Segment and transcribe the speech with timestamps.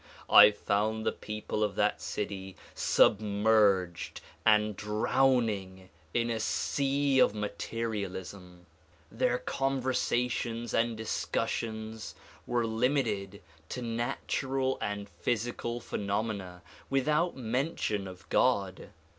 [0.31, 8.65] I found the people of that city submerged and drowning in a sea of materialism.
[9.11, 12.15] Their conversa tions and discussions
[12.47, 18.89] were limited to natural and physical phe nomena, without mention of God.